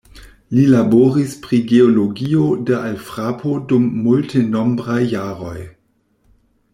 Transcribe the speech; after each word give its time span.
Li 0.59 0.61
laboris 0.75 1.35
pri 1.43 1.59
geologio 1.71 2.47
de 2.69 2.75
alfrapo 2.79 3.53
dum 3.73 3.85
multenombraj 4.07 4.99
jaroj. 5.13 5.57